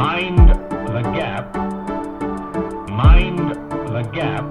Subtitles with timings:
[0.00, 0.38] Mind
[0.86, 1.54] the gap.
[2.88, 3.52] Mind
[3.84, 4.44] the gap.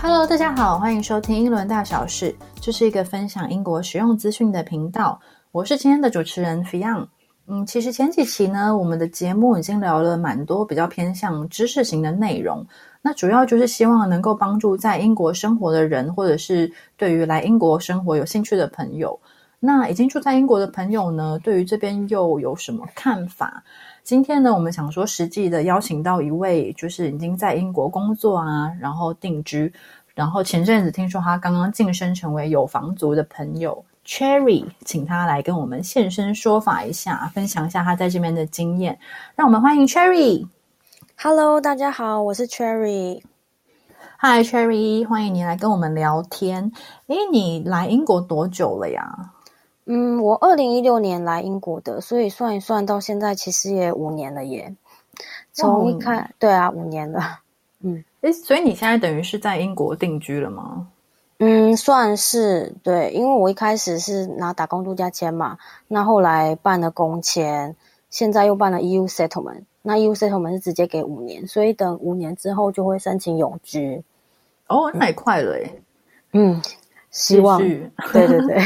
[0.00, 5.20] Hello，大家好，欢迎收听英伦大小事，这是一个分享英国实用资讯的频道。
[5.50, 7.08] 我是今天的主持人 Fion。
[7.48, 12.64] 嗯，其实前几期呢，我们的节目已经聊了蛮多比较偏向知识型的内容。
[13.02, 19.18] 那主要就是希望能够帮助在英国生活的人，或者是对于来英国生活有兴趣的朋友。
[19.62, 23.62] 那已经住在英国的朋友呢，对于这边又有什么看法？
[24.02, 29.70] 今天呢，我们想说实际的邀请到一位，就是已经在英国工作啊，然后定居，
[30.14, 38.98] 然后前阵子听说他刚刚晋升成为有房族的朋友 Cherry，请他来跟我们现身说法一下，分享一下他在这边的经验。
[39.36, 40.48] 让我们欢迎 Cherry。
[41.18, 43.20] Hello，大家好，我是 Cherry。
[44.20, 46.72] Hi Cherry，欢迎你来跟我们聊天。
[47.08, 49.32] 诶，你来英国多久了呀？
[49.92, 54.76] 嗯，我二零一六年来英国的，所以算一算，到现在其实也五年了耶。
[55.52, 57.40] 从一开，对啊，五年了。
[57.80, 60.86] 嗯诶，所以你现在等于是在英国定居了吗？
[61.40, 67.74] 嗯，算是对，因为我一开始是拿打工度假签嘛，那后来办了工签，
[68.10, 69.64] 现在又办了 EU settlement。
[69.82, 74.04] 那 EU settlement 是直接给五年，所以等五年之后就会申请永居。
[74.68, 75.82] 哦，那也快了诶。
[76.32, 76.62] 嗯，
[77.10, 78.62] 希望对对对，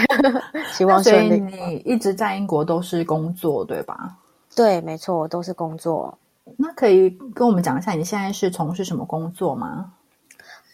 [0.73, 1.41] 希望 所以。
[1.41, 4.17] 你一直在英国都是工作对吧？
[4.55, 6.17] 对，没错，都是工作。
[6.59, 9.93] 那可以跟我们讲一下你现在是从事什么工作吗？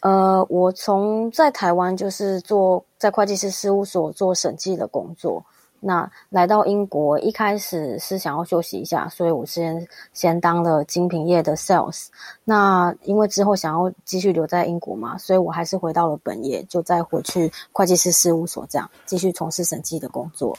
[0.01, 5.45] 呃，我从在台湾就是做在会计师事务所做审计的工作。
[5.81, 12.07] 那来到英国，一开始是想要休息一下，所以我先先当了精品业的 sales。
[12.45, 20.57] 那因为之后想要继续留在英国嘛，所以我还是回到了本业，就再回去会计师事务所这样继续从事审计的工作。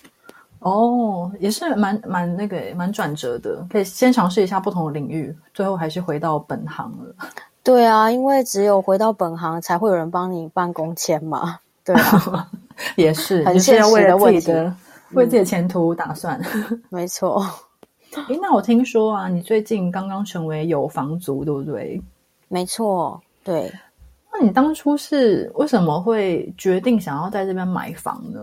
[0.60, 7.16] 哦，也是蛮蛮那个蛮转折的，可以先尝试一下不同的领域，最后还是回到本行了。
[7.64, 11.60] 对啊，因为只有回到本行，才会有人帮你办工签嘛。
[11.84, 12.48] 对啊，
[12.96, 14.54] 也是，很现实的问题
[15.14, 16.40] 为自己的前途打算。
[16.90, 17.44] 没错。
[18.28, 22.02] 诶，那我听说啊，你最近刚刚成为有房族，对不对？
[22.50, 23.72] 没错，对。
[24.34, 28.42] 那你当初是为什么会决定想要在这边买房呢？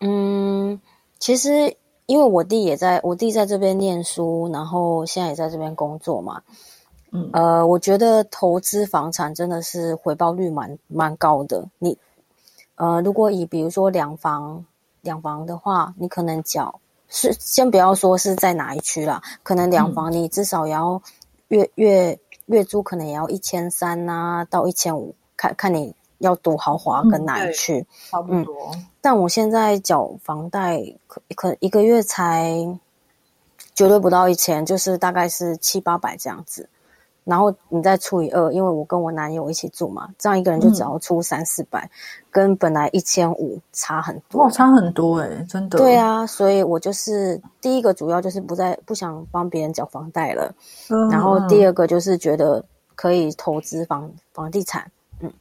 [0.00, 0.78] 嗯，
[1.18, 6.42] 其实因为我弟也在，我弟在这边念书，然后现在也在这边工作嘛。
[7.12, 11.66] 嗯呃，我觉得投资房产真的是回报率蛮蛮高的。
[11.78, 11.96] 你
[12.74, 14.62] 呃，如果以比如说两房
[15.06, 21.00] 两房的话，你可能缴是先不要说是在哪一区啦，可能两房你至少也要
[21.48, 27.86] 月月月租可能也要一千三呐到一千五，看看你要多豪华跟哪一对区。
[28.10, 28.72] 差不多。
[29.00, 32.52] 但我现在缴房贷可可一个月才
[33.74, 36.68] 绝对不到一千，就是大概是七八百这样子。
[37.26, 41.90] 然后你再除以二，因为我跟我男友一起住嘛，这样一个人就只要出三四百，
[42.30, 44.44] 跟本来一千五差很多。
[44.44, 45.76] 哇，差很多哎、真的。
[45.76, 50.54] 对，啊，所以我就是第一个主要就是不再不想帮别人缴房贷了，
[50.88, 52.64] 嗯、然后第二个就是觉得
[52.94, 54.88] 可以投资房房地产，
[55.20, 55.32] 嗯，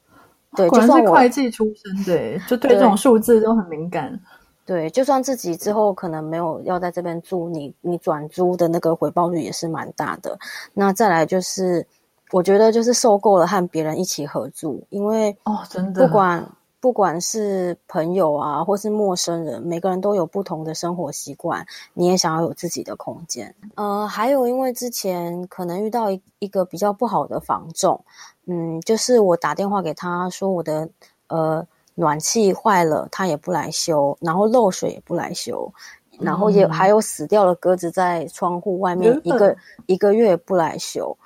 [0.56, 4.20] 对，就算我是会计出身的欸，就对对这种数字都很敏感。
[4.66, 10.38] 对，就算自己之后可能没有要在这边住，你你转租的那个回报率也是蛮大的。
[10.74, 11.86] 那再来就是，
[12.32, 23.54] 我觉得就是受够了和别人一起合住，因为哦，真的，不管不管是朋友啊，或是陌生人，每个人都有不同的生活习惯，你也想要有自己的空间。
[23.76, 28.04] 呃，还有因为之前可能遇到一一个比较不好的房仲，
[28.48, 30.90] 嗯，就是我打电话给他说我的
[31.28, 35.72] 呃暖气坏了，他也不来修，然后漏水也不来修。
[36.18, 39.54] 然后也、嗯还有死掉的鸽子在窗户外面一个
[39.86, 41.18] 一个月不来修，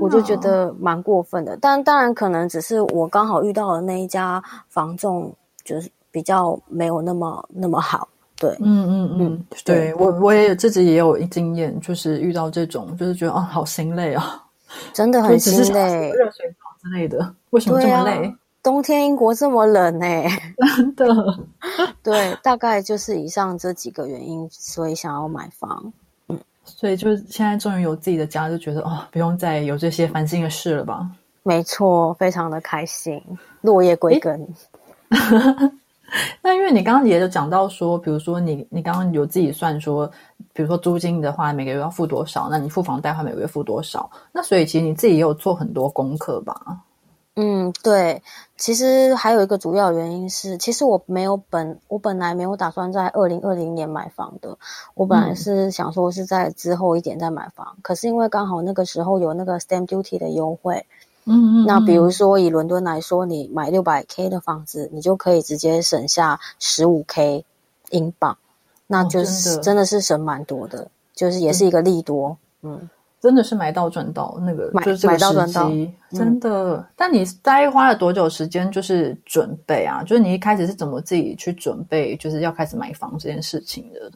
[0.00, 1.54] 我就觉得蛮过分的。
[1.60, 5.30] 但当然可能只是我刚好遇到的那一家房仲，
[5.64, 8.08] 就是比较没有那么那么好。
[8.38, 14.42] 对，嗯嗯嗯嗯，对我我也有自己也有经验，就是遇到这种，就是觉得哦，好心累啊，
[14.94, 16.10] 真的很心累。
[16.12, 18.34] 热水澡之类的，为什么这么累？，
[18.66, 20.26] 冬天英国这么冷哎、
[20.74, 21.06] 真的，
[22.02, 25.92] 对，大概就是以上这几个原因，所以想要买房。
[26.64, 31.08] 所以就是现在终于有自己的家，就觉得哦，不用再有这些烦心的事了吧？
[31.44, 33.22] 没错，非常的开心，
[33.60, 34.44] 落叶归根。
[36.42, 40.10] 那因为你刚刚也有讲到说，比如说你你刚刚有自己算说，
[40.52, 42.48] 比如说租金的话，每个月要付多少？
[42.50, 44.10] 那你付房贷的话，每个月付多少？
[44.32, 46.80] 那所以其实你自己也有做很多功课吧？
[47.38, 48.22] 嗯，对，
[48.56, 54.56] 其实还有一个主要原因是，其实我没有本，我本来没有打算在二零二零年买房的，
[54.94, 60.86] 我本来是想说是在之后一点再买房，可是因为刚好那个时候有那个 stamp duty 的优惠，
[61.26, 61.96] 嗯嗯，那比嗯。
[61.96, 67.44] 如说以伦敦来说，你买六百 K 的房子，你就可以直接省下十五 K
[67.90, 68.38] 英镑，
[68.86, 72.88] 那就是、的真的是省蛮多的，就是也是一个利多，嗯。
[73.26, 75.70] 真的是买到赚到，那个买就是这个买到赚到
[76.12, 76.86] 真的。
[76.94, 80.02] 但你大概花了多久时间，就是准备啊？
[80.04, 84.12] 就是你一开始是怎么自己去准备，就是要开始买房这件事情的？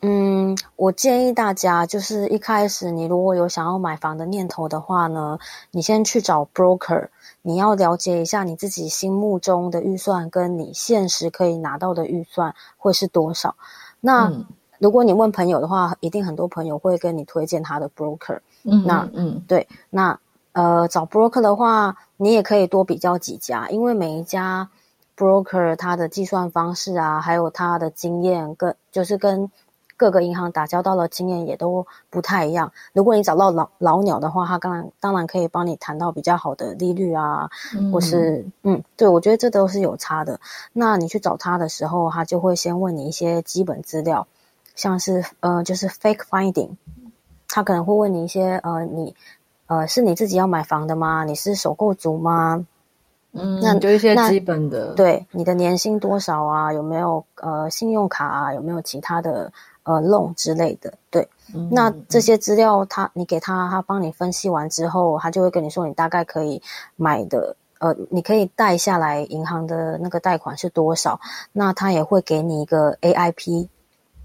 [0.00, 5.38] 嗯，我建议大家就是一开始你如果有想要买房的念头的话呢，
[5.70, 7.08] 你先去找 broker，
[7.42, 13.54] 你要了解一下你自己心目中的预算跟你现实可以拿到的预算会是多少。
[14.00, 14.46] 那、嗯
[14.78, 18.40] 如果你问朋友的话，一定很多朋友会跟你推荐他的 broker。
[18.64, 20.18] 嗯，那嗯对，那
[20.52, 24.68] 呃找 broker 的话，你也可以多比较几家，因为每一家
[25.16, 29.50] broker 他的计算方式啊，还有他的经验跟就是跟
[29.98, 32.70] 各个银行打交道的经验也都不太一样。
[32.92, 40.38] 如果你找到老老鸟的话，他当然当然可以帮你谈到比较好的利率啊，嗯或是嗯，对我觉得这都是有差的。
[40.74, 44.26] 那你去找他的时候，他就会先问你一些基本资料，
[44.76, 46.70] 像是呃就是 fake finding，
[47.48, 49.12] 他可能会问你一些呃你
[49.66, 51.24] 呃是你自己要买房的吗？
[51.24, 52.64] 你是首购族吗？
[53.32, 56.72] 嗯，那就一些基本的，，对，你的年薪多少啊？
[56.72, 58.54] 有没有呃信用卡啊？
[58.54, 59.52] 有没有其他的
[59.82, 60.94] 呃 loan 之类的？
[61.10, 66.62] 对，嗯那这些资料他你给他，他帮你分析完之后，他就会跟你说你大概可以
[66.94, 67.56] 买的。
[67.78, 71.20] 呃，你可以贷下来银行的那个贷款是多少？
[71.52, 73.68] 那他也会给你一个 AIP，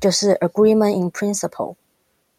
[0.01, 1.75] 就是 Agreement in Principle。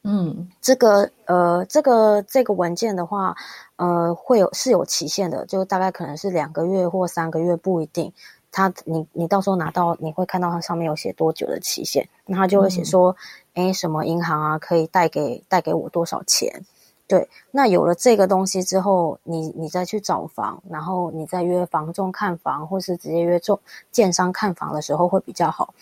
[0.05, 3.35] 嗯这个呃，这个这个文件的话，
[3.76, 8.12] 呃，会有是有期限的，就大概可能是两个月或三个月，不一定。
[8.50, 13.17] 他你你到时候拿到，你会看到它上面有写多久的期限，那他就会写说，
[13.55, 16.62] 哎、什么银行啊可以贷给贷给我多少钱？
[17.06, 23.59] 对，那有了这个东西之后，你你再去找房，然后你再约房仲看房，或是直接约中
[23.91, 25.73] 建商看房的时候会比较好，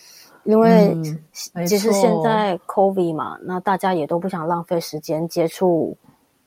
[0.43, 0.95] 因为
[1.67, 5.95] 其实错现在 COVID 嘛，那大家也都不想浪费时间接触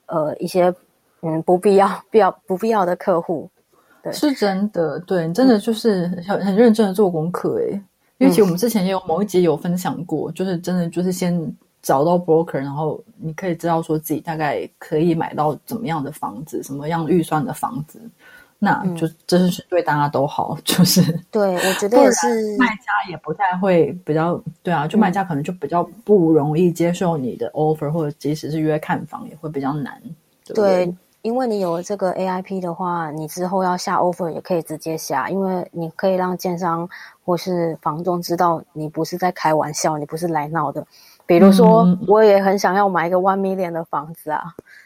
[0.07, 0.75] 呃一些
[1.23, 3.49] 嗯不必要、必要不必要的客户。
[4.03, 7.81] 对是真的，对，你真的就是很很认真的做功课诶。
[8.19, 11.35] 因为其实我们之前也有某一集有分享过，就是真的就是先
[11.83, 18.01] 找到 broker，然后你可以知道说自己大概可以买到怎么样的房子，什么样预算的房子，
[18.65, 30.01] 那就真是对大家都好， 就是对，我觉得也是，卖家也不太会比较对啊，就卖家可能就比较不容易接受你的 offer，或者即使是约看房也会比较难，
[30.47, 30.87] 对对？
[30.87, 36.89] 对，因为你有了这个 AIP 的话，你之后要下 offer 也可以直接下，因为你可以让建商
[37.25, 40.87] 或是房东知道你不是在开玩笑，你不是来闹的。
[41.27, 44.43] 比如说，嗯我也很想要买一个 one million 的房子啊，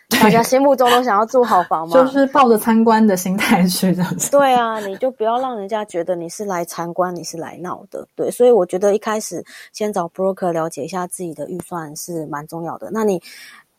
[0.09, 4.31] 大家心目中都想要住好房嘛， 就是抱着参观的心态去这样子。
[4.37, 8.07] 对啊，你就不要让人家觉得你是来参观，你是来闹的。
[8.17, 12.91] 对，所以我觉得一开始先找 broker 了解一下自己的预算是蛮重要的。
[12.91, 13.23] 那你，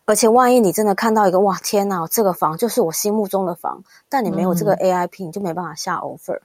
[0.05, 6.39] 而且万一你真的看到一个哇天哪，这个房就是我心目中的房，但你没有这个 AIP，、你就没办法下 offer。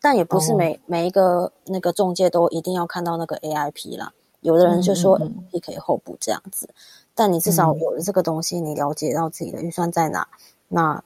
[0.00, 4.12] 但也不是哦每、每一个那个中介都一定要看到那个 AIP 啦。
[4.40, 6.68] 有的人就说嗯嗯 AIP 可以候补这样子，
[7.14, 10.28] 但你至少有了这个东西，你了解到自己的预算在哪，
[10.68, 11.02] 那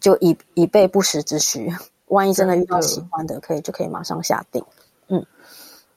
[0.00, 1.72] 就以以备不时之需。
[2.08, 4.64] 万一真的遇到喜欢的，可以就可以马上下定。
[5.08, 5.24] 嗯，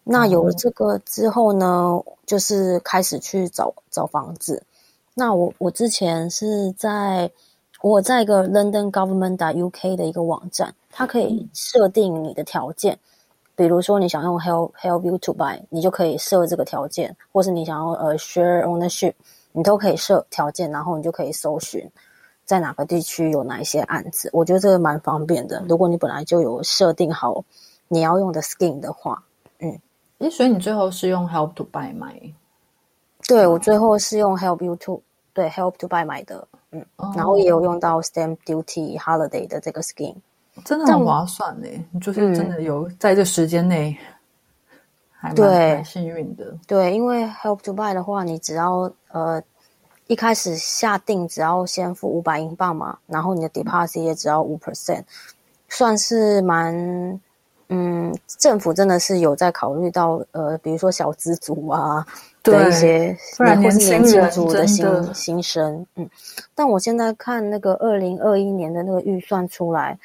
[0.04, 4.64] 那有了这个之后呢，就是开始去找找房子。
[5.14, 7.32] 那我我之前是在
[7.82, 13.00] 我在一个 London Government UK 的一个网站，它可以设定你的条件。
[13.56, 19.14] 比如说你想用 help help you to buy，你就可以设这个条件，或是你想要呃 share ownership，
[19.52, 21.90] 你都可以设条件，然后你就可以搜寻
[22.44, 24.30] 在哪个地区有哪一些案子。
[24.34, 25.64] 我觉得这个蛮方便的。
[25.70, 27.44] 如果你本来就有设定好
[27.88, 29.24] 你要用的 scheme 的话，
[29.60, 32.20] 诶，所以你最后是用 Help to Buy 买，
[33.28, 35.02] 对我最后是用 help you to
[35.34, 40.16] 对 help to buy 买的，嗯，哦然后也有用到 stamp duty holiday 的这个 scheme。
[40.64, 41.68] 真的很划算呢。
[41.92, 43.98] 你就是真的有在这时间内，
[45.12, 46.56] 还蛮对幸运的。
[46.68, 49.42] 对，因为 Help to Buy 的话，你只要呃
[50.08, 55.04] 一开始下定只要先付五百英镑嘛，然后你的 deposit 也只要五 percent，
[55.68, 57.20] 算是蛮
[57.70, 62.06] 嗯，政府真的是有在考虑到呃，比如说小资族啊
[62.44, 66.08] 对的一些，不然或是年轻人族的真的新新生，嗯，
[66.54, 69.98] 但我现在看那个二零二一年的那个预算出来，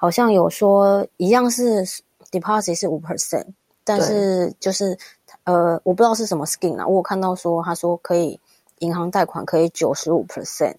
[0.00, 1.84] 好像有说一样是
[2.30, 3.44] deposit 是五 percent，
[3.82, 4.96] 但是就是
[5.42, 8.38] 呃，我不知道是什么 scheme 啊，我有看到说他说可以
[8.78, 10.76] 银行贷款可以九十五 percent，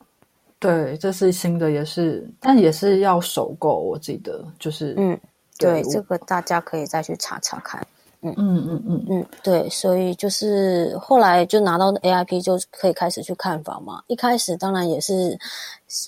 [0.57, 5.19] 对，这是新的，也是，但也是要首购，我记得就是，嗯，
[5.57, 7.85] 对，这个大家可以再去查查看。
[8.21, 14.01] 嗯嗯嗯，嗯，对，所以就是后来就拿到 AIP 就可以开始去看房嘛。
[14.07, 15.39] 一开始当然也是，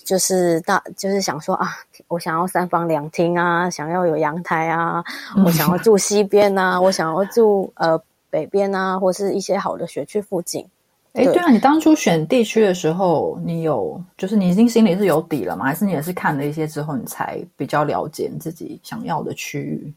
[0.04, 1.68] 就是大就是想说啊，
[2.08, 5.02] 我想要三房两厅啊，想要有阳台啊，
[5.44, 10.66] 我想要住西边啊，我想要住呃北边啊，或是一些好的学区附近。
[11.14, 15.64] 哎，对对啊，你当初选地区的时候，你有就是你已经心里是有底了吗？
[15.64, 19.94] 还是你也是看了一些之后，你才比较了解你自己想要的区域？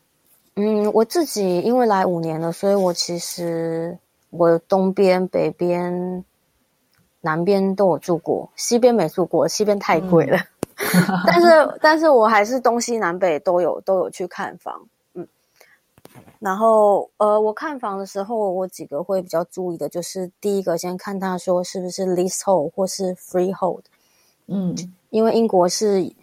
[0.55, 3.97] 嗯，我自己因为来五年了，所以我其实
[4.29, 6.23] 我东边、北边、
[7.19, 10.37] 南边都有住过，西边没住过，西边太贵了。
[11.27, 15.27] 但是，但是我还是东西南北都有都有去看房，嗯。
[16.39, 23.81] 然后，呃，我看房的时候，我几个会比较注意的，就是第一个先看他说是不是 leasehold 或是 freehold，
[24.47, 24.73] 嗯
[25.09, 26.13] 因为英国是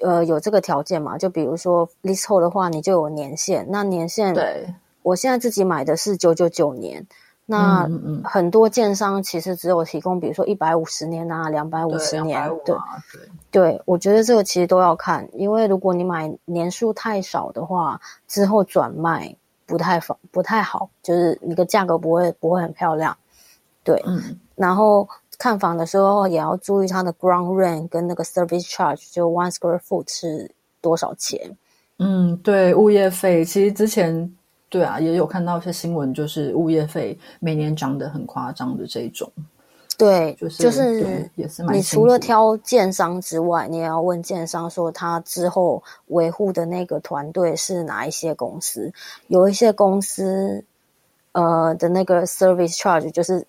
[0.00, 7.06] 呃有这个条件嘛，就比如说 leasehold 的话，你就有年限，那年限对，我现在自己买的是九九九年，
[7.46, 7.88] 那
[8.24, 19.34] 很多建商其实只有提供，比如说一百五十年啊，两百五，十年，250对啊，对，对，我觉得这个其实都要看，因为如果你买年数太少的话，之后转卖
[19.66, 23.16] 不太方不太好，就是你的价格不会不会很漂亮，
[23.82, 24.38] 对，嗯。
[24.54, 31.56] 然后看房的时候也要注意它的 ground rent 跟那个 service charge，就 one square foot 是多少钱。
[31.98, 34.34] 嗯，对，物业费其实之前
[34.68, 39.30] 对啊，也有看到一些新闻，就是物业费每年涨得很夸张的这种，
[39.96, 48.92] 对，就是就是也是蛮你除了挑建商之外，你也要问建商说他之后维护的那个团队是哪一些公司。
[49.28, 50.62] 有一些公司，
[51.32, 53.44] 呃的那个 service charge 就是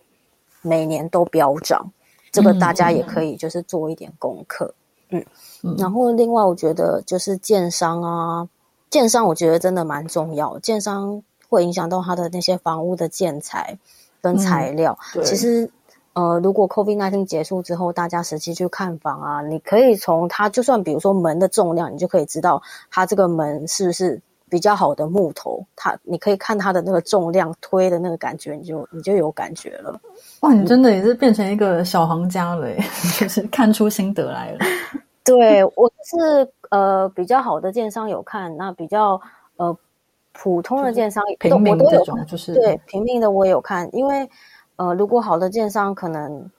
[0.62, 1.92] 每年都飙涨，
[2.32, 4.74] 这个大家也可以就是做一点功课。
[5.10, 5.26] 嗯，
[5.64, 8.48] 嗯然后另外我觉得就是建商啊，
[8.90, 13.80] 建商我觉得真的蛮重要，建商会影响到他的那些房屋的建材
[14.22, 14.98] 跟材料。
[15.14, 15.72] 对其实
[16.14, 22.62] 呃，如果 COVID nineteen 结束之后，大家实际去看房啊，你可以从它就算比如说门的重量，你就可以知道
[22.92, 25.64] 它这个门是不是比较好的木头。
[25.76, 30.00] 它你可以看它的那个重量推的那个感觉，你就你就有感觉了。
[30.42, 32.78] 哇，你真的也是变成一个小行家了耶，
[33.20, 34.60] 就是看出心得来了。
[35.24, 39.22] 对我是呃比较好的建商有看，那比较
[39.58, 39.78] 呃
[40.32, 44.28] 普通的建商都平民这种就是对平民的我也有看，因为
[44.78, 46.50] 呃如果好的建商可能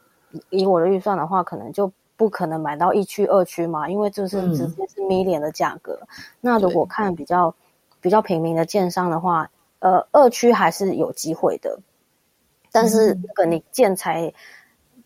[0.50, 5.98] 以我的预算的话，可能就不可能买到一区二区嘛，因为就是嗯直接是 million 的价格。
[6.40, 7.52] 那如果看比较
[8.00, 11.78] 比较平民的建商的话，呃二区还是有机会的，
[12.72, 14.32] 但是嗯那个你建材。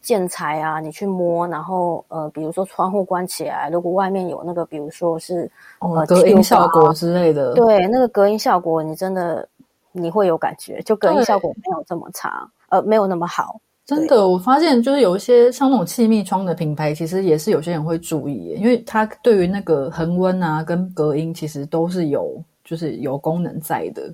[0.04, 9.48] 建材啊，你去摸，然后呃，比如说窗户关起来，如果外面有那个，比如说是哦，呃隔音效果啊之类的，对，那个隔音效果，你真的
[9.92, 13.58] 你会有感觉，就隔音效果没有这么差，呃，没有那么好。
[13.86, 24.12] 真的，我发现就是有一些像那种气密窗的品牌，其实也是有些人会注意，因为它对于那个恒温啊跟隔音其实都是有就是有功能在的，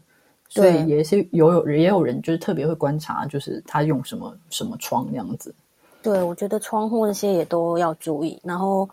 [0.49, 5.55] 所以对也是有有也有人就是特别会观察，就是他用什么什么窗那样子。
[6.03, 8.89] 对，我觉得窗户那些也都要注意，然后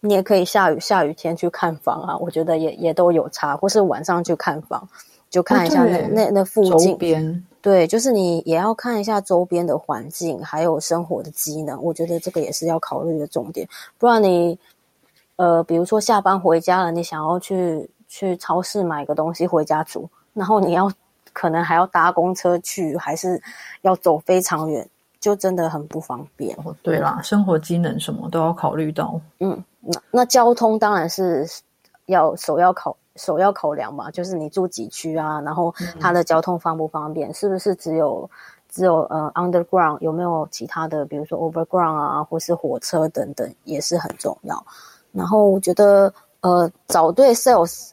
[0.00, 4.88] 你也可以下雨下雨天去看房啊，我觉得也也都有差，或是晚上去看房，
[5.30, 13.68] 就看一下那、对那那附近，边对，就是你也要看一下周边的环境，还有生活的机能，我觉得这个也是要考虑的重点。
[13.98, 14.58] 不然你，
[15.36, 20.88] 呃，比如说下班回家了，你想要去去超市买个东西回家煮，然后你要
[21.32, 23.42] 可能还要搭公车去，还是
[23.82, 26.56] 要走非常远，就真的很不方便。
[26.64, 29.20] 哦，对啦，生活机能什么都要考虑到。
[29.40, 31.44] 嗯，那那交通当然是
[32.06, 38.30] 要首要考首要考量嘛，就是你住几区啊，然后它的交通方不方便，是不是只有
[38.68, 44.64] 只有呃 underground 有没有其他的，比如说 overground 啊，或是火车等等，也是很重要。
[45.10, 47.88] 然后我觉得呃找对 sales，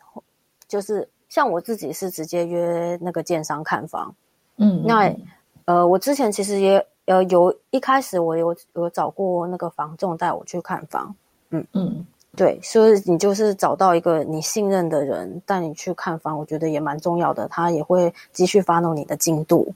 [0.67, 4.13] 就是像我自己是直接约那个建商看房，
[4.57, 5.21] 嗯，那嗯
[5.65, 11.15] 呃，我之前其实也呃有一开始我有有找过那个房仲带我去看房，
[11.51, 12.05] 嗯嗯
[12.35, 17.47] 对，所以你就是找到一个你信任的人带你去看房，我觉得也蛮重要的。
[17.47, 19.73] 他也会继续 follow 你的进度。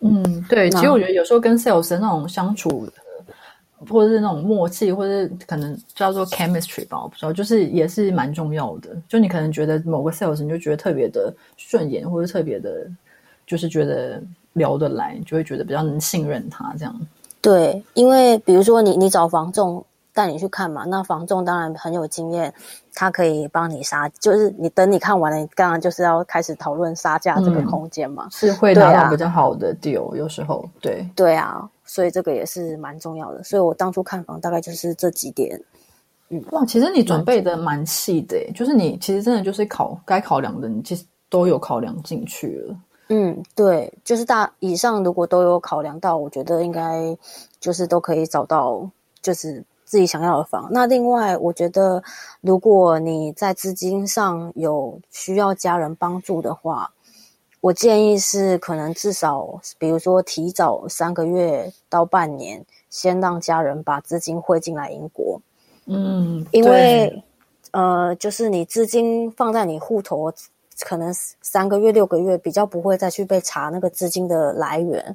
[0.00, 2.86] 嗯，对，其实我觉得有时候跟 sales 的那种相处，
[3.88, 8.90] 或者是那种默契，或者是可能叫做 chemistry 吧，我不知道，就是也是蛮重要的。
[9.08, 12.86] 就你可能觉得某个 sales 你就觉得特别的顺眼，或者特别的，
[13.46, 14.22] 就是觉得
[14.52, 16.94] 聊得来，就会觉得比较能信任他这样。
[17.40, 19.82] 对，因为比如说你你找房仲
[20.12, 22.52] 带你去看嘛，那房仲当然很有经验，
[22.94, 33.42] 他可以帮你杀，就是你等你看完了，你当然就是要开始讨论杀价这个空间嘛，是会拿到比较好的 deal，有时候对对啊，所以这个也是蛮重要的。
[33.42, 35.60] 所以我当初看房大概就是这几点。
[36.28, 42.76] 嗯，哇，其实你准备的蛮细的，就是你其实真的就是考该考量的，你其实都有考量进去了。
[43.08, 47.16] 嗯，对，就是大以上如果都有考量到，我觉得应该
[47.58, 48.88] 就是都可以找到
[49.20, 50.68] 就是自己想要的房。
[50.70, 52.00] 那另外，我觉得
[52.40, 56.92] 如果你在资金上有需要家人帮助的话，
[57.60, 65.40] 我建议是可能至少比如说提早三个月到半年，先让家人把资金汇进来英国。
[65.86, 67.22] 嗯，因为
[67.72, 70.32] 呃，就是你资金放在你户头。
[70.82, 71.12] 可能
[71.42, 75.14] 三个月、六个月比较不会再去被查那个资金的来源，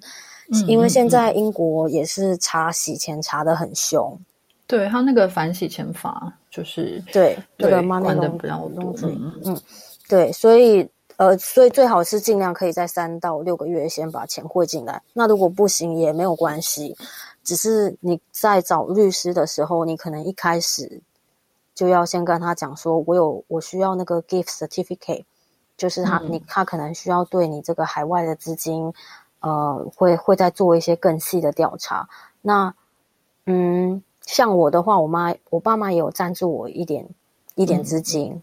[0.67, 4.15] 因为现在英国也是查洗钱查的很凶。
[4.67, 8.93] 对他那个反洗钱法就是对那个 money 的比较多。
[9.01, 9.61] 嗯嗯，
[10.07, 10.87] 对，所以
[11.17, 15.01] 呃，所以最好是尽量可以在三到六个月先把钱汇进来。
[15.13, 16.95] 那如果不行也没有关系，
[17.43, 21.01] 只是你在找律师的时候，你可能一开始
[21.73, 25.25] 就要先跟他讲说，我有我需要那个 gift certificate。
[25.77, 28.93] 就是他，你他可能需要对你这个海外的资金，
[29.41, 32.07] 呃，会会再做一些更细的调查。
[32.41, 32.73] 那，
[33.45, 37.09] 嗯，像我的话，我妈、我爸妈也有赞助我一点
[37.55, 38.41] 一点资金。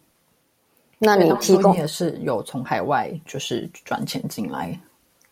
[1.03, 4.79] 那你提供也是有从海外就是转钱进来。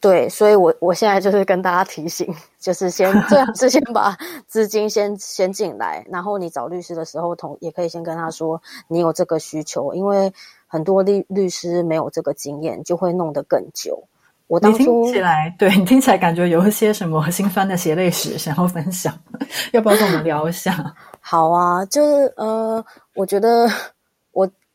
[0.01, 2.27] 对，所以我我现在就是跟大家提醒，
[2.59, 10.33] 就是先 最好是先把资金先先进来，然后你找律师的时候，同也可以先跟他说你有这个需求，因为。
[10.73, 14.05] 很多律律师没有这个经验，就会弄得更久。
[14.47, 19.13] 我当初听起来，对你听起来感觉有一些什么心酸的血泪史想要分享，
[19.75, 20.95] 要不要跟我们聊一下？
[21.21, 22.85] 好啊，就是呃，
[23.17, 23.69] 我觉得我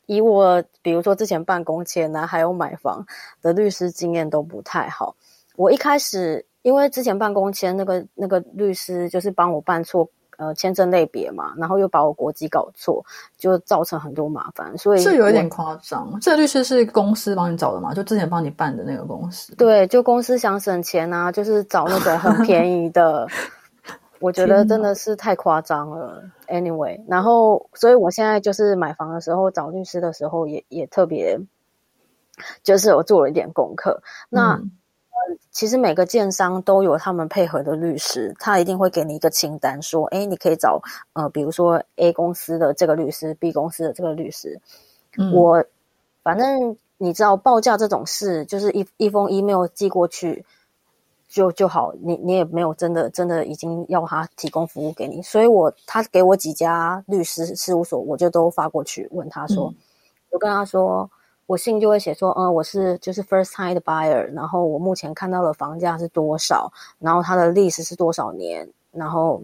[0.05, 3.05] 以我比如说之前办公签啊，还有买房
[3.41, 5.15] 的律师经验都不太好。
[5.55, 10.07] 我一开始因为之前办公签那个那个律师就是帮我办错。
[10.37, 13.01] 呃，签证类别嘛，然后又把我国籍搞错，
[13.37, 16.19] 就造成很多麻烦，所以这有一点夸张。
[16.19, 17.93] 这律师是公司帮你找的嘛？
[17.93, 19.55] 就之前帮你办的那个公司？
[19.55, 23.25] 对，就公司想省钱啊，就是找那种很便宜的。
[24.25, 26.23] 我觉得真的是太夸张了。
[26.47, 31.39] Anyway，然后，所以我现在就是买房的时候找律师的时候，也也特别，
[32.63, 34.01] 就是我做了一点功课。
[34.29, 34.61] 那。
[35.49, 40.79] 其实每个建商都有他们配合的律师，他一定会给你一个清单，说：“哎，你可以找
[41.13, 44.59] 呃，比如说 A 公司的这个律师，B 公司的这个律师。”
[45.33, 45.63] 我
[46.21, 50.45] 反正你知道报价这种事，就是一一封 email 寄过去
[51.35, 59.73] 就就好，你你也没有真的真的已经要他提供服务给你，所以我他给我几家律师事务所，我就都发过去问他说，
[60.29, 61.09] 我跟他说。
[61.47, 69.43] 我信就会写说，嗯，我是就是 first time 的 buyer，然后我目前看到的房价是多少，然后它的历史是多少年，然后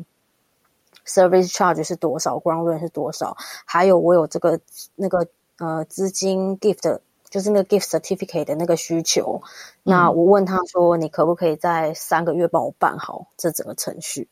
[1.05, 4.59] service charge 是多少，ground rent 是多少，还有我有这个
[4.95, 5.27] 那个
[5.59, 6.97] 呃资金 gift，
[7.31, 9.41] 就是那个 gift certificate 的那个需求，
[9.81, 14.27] 那我问他说，你可不可以在三个月帮我办好这整个程序？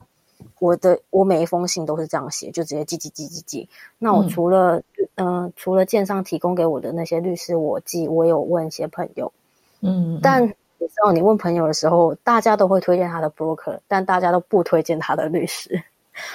[0.60, 3.70] 我的我每一封信都是这样写，就直接寄寄寄寄寄。
[3.98, 4.82] 那我除了
[5.16, 9.32] 嗯，除了建商提供给我的那些律师，我寄，我有问一些朋友，
[9.80, 15.82] 嗯，但你知道，你问朋友的时候，大家都会推荐他的 broker，但大家都不推荐他的律师。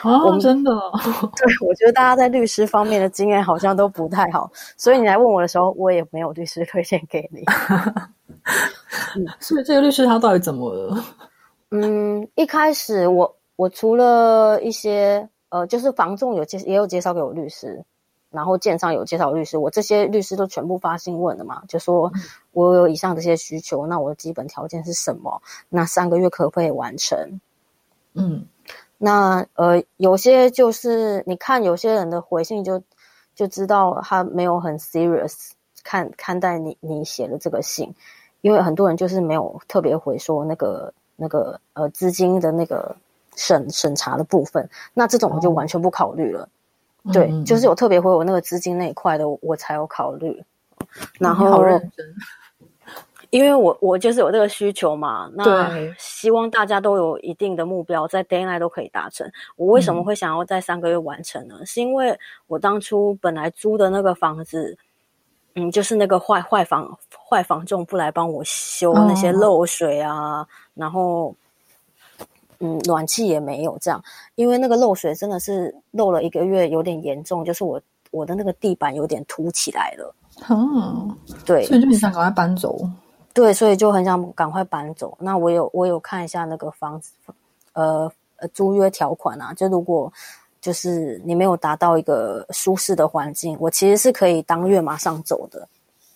[0.03, 0.71] 哦，真的？
[1.37, 7.45] 对，我觉得大家在律师方面的经验好像都不太好，所以你来问我的时候，我也没有律师推荐给你。
[9.17, 11.05] 嗯，所以这个律师他到底怎么了？
[11.71, 13.37] 嗯，一开始我。
[13.57, 17.81] 我除了一些呃，就是房仲有介也有介绍给我律师，
[18.31, 22.11] 然后建商有介绍律师，我这些律师都全部发信问的嘛，就说
[22.51, 25.41] 我有以上这些需求，那我的基本条件是什么？
[25.69, 27.17] 那三个月可不可以完成？
[28.15, 28.45] 嗯，
[28.99, 32.83] 那呃，有些就是你看有些人的回信就
[33.35, 35.51] 就知道他没有很 serious
[35.83, 37.95] 看看待你你写的这个信，
[38.41, 42.97] 因为很多人就是没有特别回说那个那个呃资金的那个。
[43.37, 46.49] 审审查的部分，那这种我就完全不考虑了。
[47.13, 50.41] 对，嗯就是有特别回我那个资金那一块的，我我才有考虑。
[51.19, 52.15] 然后好后，认真，
[53.35, 55.69] 因为我我就是有这个需求嘛，那
[55.99, 59.29] 希望大家都有一定的目标，在 d a y l i g h t 都可以达成。
[59.57, 61.57] 我为什么嗯会想要在三个月完成呢？
[61.67, 62.17] 是因为
[62.47, 64.79] 我当初本来租的那个房子，
[65.57, 66.97] 嗯，就是那个坏坏房
[67.29, 71.35] 坏房仲不来帮我修那些哦漏水啊，然后。
[72.61, 74.03] 嗯，暖气也没有这样，
[74.37, 77.79] 因为那个漏水真的是漏了一个月，有点严重，就是我
[78.13, 80.15] 我的那个地板有点凸起来了。
[80.49, 82.79] 嗯，对，所以就很想赶快搬走。
[83.35, 85.15] 对，所以就很想赶快搬走。
[85.21, 87.13] 那我有我有看一下那个房子，
[87.73, 90.11] 呃呃租约条款啊，就如果
[90.61, 95.69] 就是你没有达到一个舒适的环境，我其实是可以当月马上走的。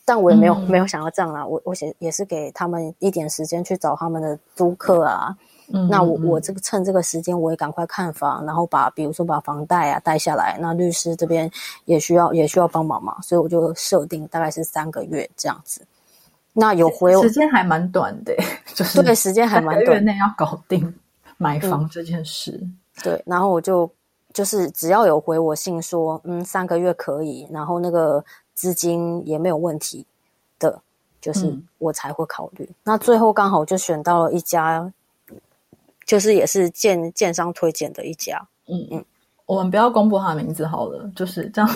[0.05, 5.37] 但我也没有、嗯没有想要这样啦，我我也也是给他们一点时间去找他们的租客啊。
[5.71, 10.57] 嗯，那我嗯我这个趁这个时间，我也赶快看房，然后把比如说把房贷啊贷下来。
[10.61, 11.51] 那律师这边
[11.85, 15.83] 也需要也需要帮忙嘛，所以我就设定大概是三个月这样子。
[16.59, 18.35] 那有回我时间还蛮短的，
[18.75, 20.93] 就是对时间还蛮短，内要搞定
[21.37, 22.61] 买房这件事。
[23.03, 23.89] 对，然后我就
[24.35, 30.05] 就是只要有回我信说，嗯，三个月可以，然后那个资金也没有问题
[30.59, 30.81] 的，
[31.21, 31.65] 就是嗯。
[31.79, 32.69] 我才会考虑。
[32.83, 34.93] 那最后刚好就选到了一家，
[36.05, 38.85] 就是也是建建商推荐的一家，嗯。
[38.91, 39.05] 嗯，
[39.49, 41.71] 我们不要公布他的名字好了，就是这样。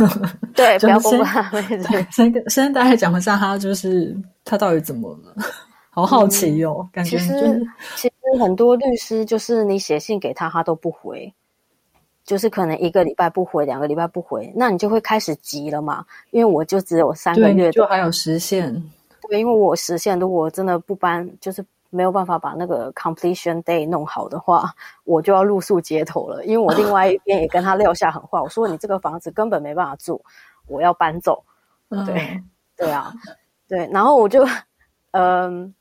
[0.54, 5.42] 对， 不要公布他的名字对，先跟先大概讲一下他就是他到底怎么了，
[5.88, 11.32] 好好奇哦，感觉其实就是其实很多律师就是你写信给他，他都不回，
[12.26, 16.04] 就是可能一个礼拜不回，两个礼拜不回，那你就会开始急了嘛。
[16.30, 18.70] 因为我就只有三个，月的，就还有时限。
[19.30, 24.74] 对，因为我实现如果真的不搬，就是没有办法把那个 completion day 弄好的话，
[25.04, 26.42] 我就要露宿街头了。
[26.46, 30.20] 因为我另外一边也跟他撂下狠话，我说你这个房子根本没办法住，
[30.66, 31.44] 我要搬走。
[31.90, 32.42] 嗯对
[32.74, 33.12] 对啊，
[33.68, 34.42] 对，然后我就，
[35.12, 35.74] 嗯，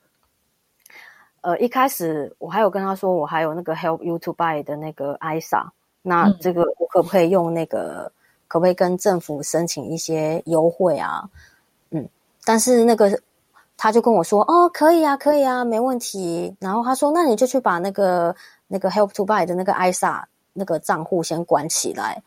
[1.39, 5.69] 呃，一开始我还有跟他说，我还有那个 Help You to Buy 的那个 ISA，
[6.01, 8.11] 那嗯这个我可不可以用那个，
[8.49, 11.29] 可不可以跟政府申请一些优惠啊？
[11.91, 12.09] 嗯，
[12.43, 13.17] 但是那个
[13.83, 16.55] 他就跟我说，哦，可以啊，可以啊，没问题。
[16.59, 18.35] 然后他说，那你就去把那个
[18.67, 20.21] 那个 Help to Buy 的那个 ISA
[20.53, 22.21] 那个账户先关起来。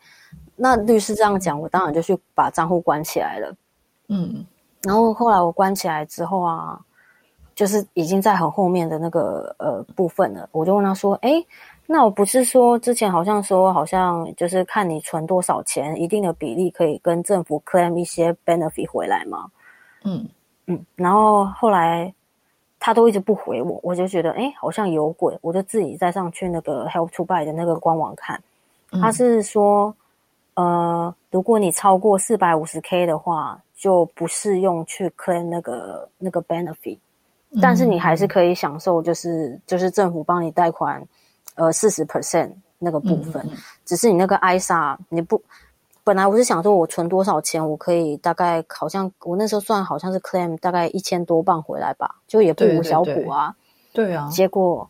[0.57, 3.55] 那律师这样讲，我当然就去把账户关起来了。
[4.09, 4.45] 嗯
[4.81, 6.77] 然后后来我关起来之后啊，
[7.55, 10.49] 就是已经在很后面的那个呃部分了。
[10.51, 11.41] 我就问他说：“哎，
[11.85, 19.49] 那我不是说之前好像说好像就是看你存多少钱，一定的比例可以跟政府 claim 一些 benefit 回来吗
[20.03, 20.27] 嗯？”
[20.67, 22.13] 嗯，然后后来
[22.79, 28.41] 他都一直不回我，我就觉得哎好像有鬼，我就自己再上去那个 Help to Buy 的那个官网看，
[28.91, 29.01] 嗯。
[29.01, 29.95] 他是说。
[30.55, 36.97] 呃，如果你超过四百五十 K 的话，就不适用去 claim 那个那个 benefit，
[37.61, 41.05] 但是你还是可以享受，就是就是政府帮你贷款，
[41.55, 43.45] 呃，四十 percent 那个部分，
[43.83, 45.41] 只是你那个 ISA 你不，
[46.05, 53.55] 本来我是想说我存多少钱，我可以大概好像我那时候算好像是 claim 大概一千多磅回来吧，就也不小对补啊，
[53.91, 54.87] 对啊，结果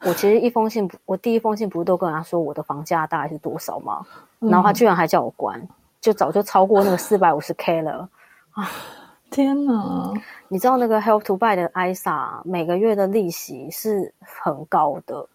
[0.00, 4.04] 我其实一封信，我第一封信不是都跟他说我的房价大概是多少吗？
[4.40, 5.68] 然后他居然还叫我关，
[6.00, 8.08] 就早就超过那个四百五十 K 了
[8.50, 8.68] 啊。
[9.30, 10.12] 天哪，
[10.48, 15.28] 你知道那个 Help to Buy 的 ISA 每个月的利息是很高的，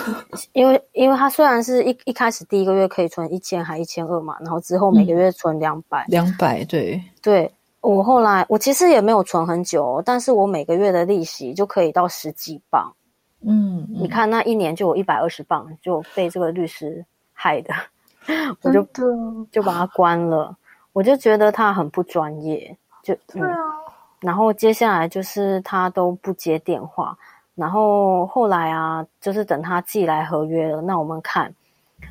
[0.52, 12.92] 因为因为他虽然是一一开始第一个月可以存一千还一千二嘛，然后之后每个月存两百、两百对，对我后来我其实也没有存很久哦，但是我每个月的利息就可以到十几磅。
[13.44, 17.74] 嗯，你看那一年就有一百二十磅，就被这个律师害的，
[18.62, 18.86] 我就
[19.50, 20.56] 就把他关了。
[20.92, 23.42] 我就觉得他很不专业，就嗯，
[24.20, 27.16] 然后接下来就是他都不接电话，
[27.54, 31.54] 然后后来啊，就是等他寄来合约了，那我们看，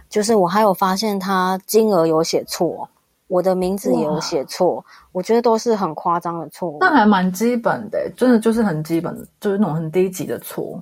[0.09, 2.87] 就是我还有发现他金额有写错，
[3.27, 6.77] 我的名字也有写错，我觉得都是很夸张的错误。
[6.79, 10.79] 那还蛮基本的，真的就是很基本的，就是那种很低级的错，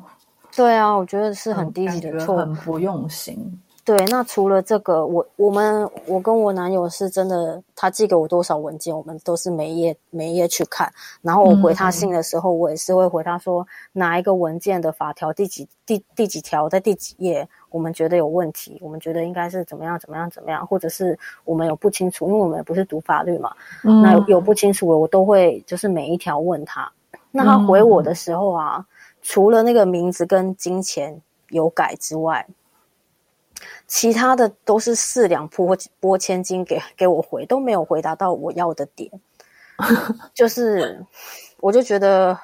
[0.56, 3.38] 对啊，我觉得是很低级的错，很不用心。
[3.90, 10.94] 对，那除了这个，我我们我跟我男友是真的，他寄给我多少文件，我们都是每一页每一页去看。
[11.24, 23.52] 然后我回他信的时候，我也是会回他说哪一个文件的法条第几第第几条在第几页，我们觉得有问题，我们觉得应该是怎么样怎么样怎么样，或者是我们有不清楚，因为我们也不是读法律嘛，
[23.84, 26.88] 嗯那有有不清楚的，我都会就是每一条问他。
[27.32, 28.86] 那他回我的时候啊，
[29.24, 32.46] 除了那个名字跟金钱有改之外，
[33.88, 39.10] 其他的都是四两拨拨千斤给给我回，都没有回答到我要的点，
[40.34, 41.06] 就是
[41.60, 42.38] 我就觉得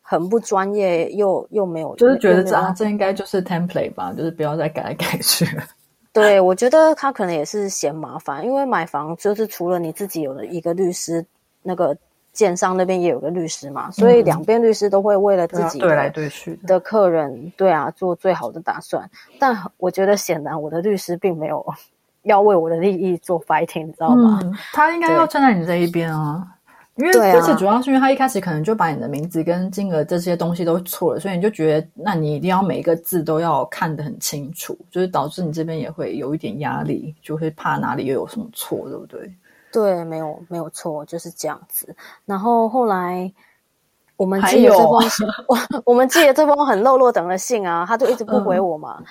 [0.00, 5.62] 很不专业，又又没有，就是觉得这啊，这应该就是 template 吧，就是不要再改来改去了。
[6.12, 11.24] 对，我觉得他可能也是嫌麻烦，因为买房就是除了你自己有了一个律师，
[11.62, 11.96] 那个
[12.32, 16.80] 建商那边也有个律师嘛，所以两边律师都会为了自己的对来对去的。
[16.80, 19.08] 客人，对啊，做最好的打算。
[19.38, 21.64] 但我觉得显然我的律师并没有
[22.22, 24.40] 要为我的利益做 fighting，你知道吗？
[24.42, 26.46] 嗯，他应该要站在你这一边啊。
[26.96, 39.32] 因为对啊而且主要是因为他一开始可能就把你的名字跟金额这些东西都错了，所以你就觉得那你一定要每一个字都要看得很清楚，就是导致你这边也会有一点压力，就会怕哪里又有什么错，对不对？
[39.72, 41.94] 对，没有没有错，就是这样子。
[42.26, 43.32] 然后后来
[44.16, 49.02] 我们还寄了这有封信，我我们寄了这封很落落等的信啊，他就一直不回我嘛。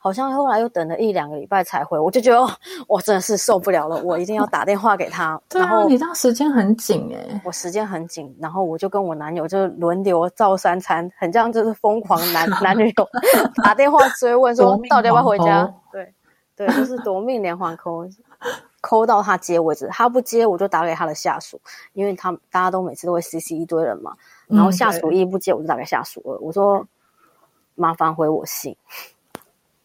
[0.00, 2.48] 好像后来又等了一两个礼拜才回，我就觉得哦，
[2.86, 5.38] 我真的是受不了了，我一定要打电话给他。
[5.48, 13.08] 对啊，然后你这样时间很紧哎、我时间很紧，然后我就跟我男友就轮流照三餐，很像就是疯狂男 男女友
[13.62, 15.74] 打电话追问说到底要不要回家黄？
[15.90, 16.14] 对
[16.54, 18.04] 对，就是夺命连环扣，
[18.80, 19.86] 扣到他接为止。
[19.88, 21.60] 他不接，我就打给他的下属，
[21.92, 24.12] 因为他大家都每次都会 CC 一堆人嘛。
[24.46, 26.86] 然后嗯下属一不接，我就打给下属二，我说
[27.74, 28.76] 麻烦回我信。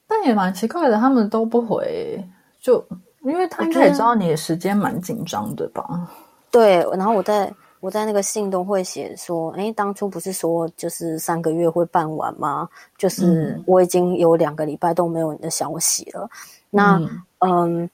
[0.07, 2.29] 但也蛮奇怪的，他们都不回欸、
[2.61, 2.85] 就
[3.21, 6.07] 因为他应该也知道你的时间蛮紧张的吧？
[6.51, 12.69] 对，然后我在我在那个信都会写说，哎，当初不是说就是三个月会办完吗？
[12.97, 16.29] 就是嗯我已经有两个礼拜都没有你的消息了。
[16.69, 17.89] 那嗯嗯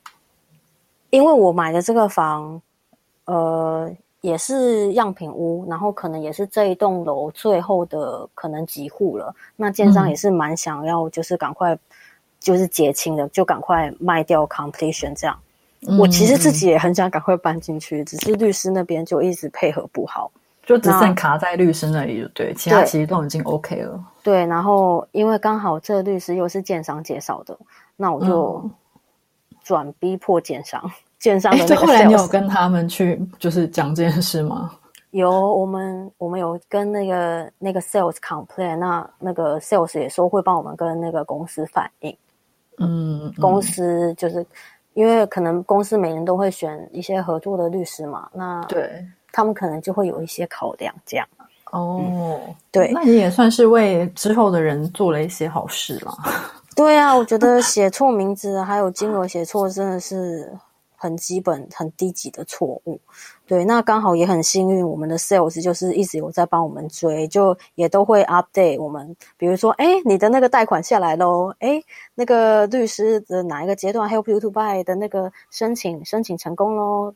[1.09, 2.61] 因为我买的这个房，
[3.25, 3.91] 呃，
[4.21, 9.33] 也是样品屋，然后可能也是这一栋楼最后的可能几户了。
[9.55, 11.77] 那建商嗯也是蛮想要，就是赶快
[12.39, 15.37] 就是结清的，就赶快卖掉 completion 这样。
[15.97, 20.29] 我其实自己也很想赶快搬进去，只是律师那边就一直配合不好。
[20.65, 23.99] 就只剩卡在律师那里，就对，其他其实都已经 OK 了。
[24.21, 27.57] 对，然后因为刚好这个律师又是建商介绍的，
[27.95, 28.71] 那我就嗯
[29.69, 30.83] 转逼迫建商，
[31.19, 34.71] 建商那个后来你有跟他们去就是讲这件事吗？
[35.11, 42.17] 有我们我们有跟那个那个 sales complain，那那个 sales 也说会帮我们跟那个公司反映，
[42.79, 44.43] 嗯，公司就是
[44.95, 51.27] 因为可能公司每年都会选一些合作的律师嘛，那对，他们可能就会有一些考量这样。
[51.71, 56.11] 哦，对那你也算是为之后的人做了一些好事啦。
[56.79, 60.57] 对啊，我觉得写错名字还有金额写错真的是
[60.95, 62.97] 很基本、很低级的错误。
[63.45, 71.83] 对，那刚好也很幸运，我们的 sales 就是一直有在帮我们追，就也都会 update 我们，比如说，哎，你的那个贷款下来喽，哎，
[72.15, 77.13] 那个律师的哪一个阶段 help you to buy 的那个申请申请成功喽。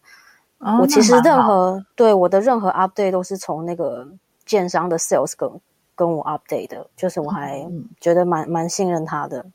[0.60, 4.06] 哦我其实任何对我的任何 update 都是从那个
[4.46, 5.50] 建商的 sales 跟
[5.96, 9.46] 跟我 update 的，就是我还嗯觉得蛮蛮信任他的。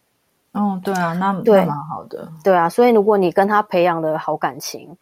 [0.53, 2.27] 哦，对啊，那对那蛮好的。
[2.42, 4.96] 对啊，所以如果你跟他培养的好感情，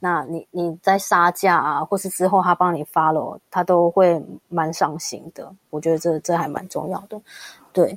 [0.00, 5.52] 那你你在杀价啊，或是之后他帮你 follow，他都会蛮上心的。
[5.70, 7.20] 我觉得这这还蛮重要的。
[7.72, 7.96] 对，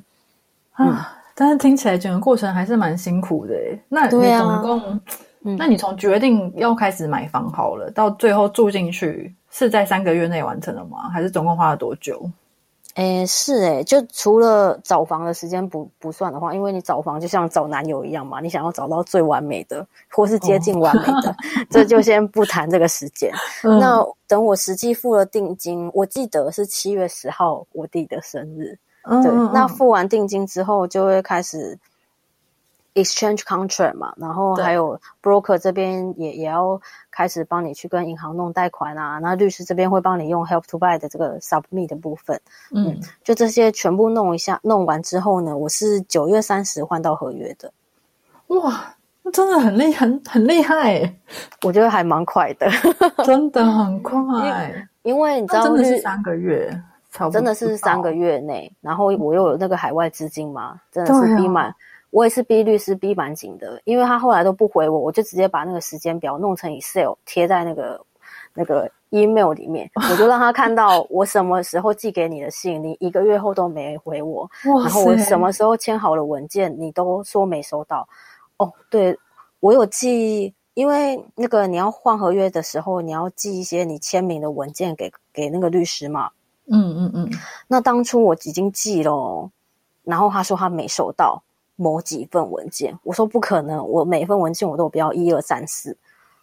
[0.74, 3.54] 啊，但是听起来整个过程还是蛮辛苦的。
[3.88, 5.00] 那你总共，
[5.42, 11.08] 嗯那你从决定要开始买房好了，到最后住进去，是在三个月内完成了吗？
[11.08, 12.30] 还是总共花了多久？
[12.96, 21.34] 诶，是哎，就除了找房的时间不不算的话，因为你找房就像找男友一样嘛，你想要找到最完美的，或是接近完美的，
[21.70, 23.32] 这就先不谈这个时间。
[23.62, 28.76] 嗯那等我实际付了定金，我记得是七月十号我弟的生日，
[29.22, 31.78] 对，那付完定金之后，就会开始
[32.94, 34.64] exchange contract 嘛，然后对。
[34.64, 42.40] 还有 broker 这边也也要开始帮你去跟银行弄贷款啊，那律师这边会帮你用 help to buy 的这个 submit 的部分，
[42.72, 47.72] 嗯，就这些全部弄一下，弄完之后呢，我是九月三十换到合约的，
[48.48, 51.14] 哇，那真的很厉很很厉害，
[51.62, 52.68] 我觉得还蛮快的，
[53.24, 54.02] 真的很。
[54.02, 54.88] 快。
[55.02, 55.40] 因为。
[55.40, 56.82] 你知道真的是三个月，
[57.32, 61.74] 真的是三个月内，然后我又有那个海外资金嘛，真的是逼满，
[62.10, 68.00] 我也是逼律师逼蛮紧的，因为他后来都不回我，我就直接把那个时间表弄成 Excel 贴在那个
[68.54, 78.08] 那个 email 里面，我就让他看到我什么时候寄给你的信，你一个月后都没回我，哇然后我什么时候签好了文件，你都说没收到。
[78.56, 79.16] 哦，对，
[79.60, 86.30] 我有寄，因为那个你要换合约的时候，你要寄一些你签名的文件给给那个律师嘛。
[86.72, 87.30] 嗯嗯嗯，
[87.66, 89.50] 那当初我已经寄了哦，
[90.04, 91.42] 然后他说他没收到，
[91.80, 92.96] 某几份文件。
[93.02, 95.96] 我说不可能，我每份文件我都不要一二三四。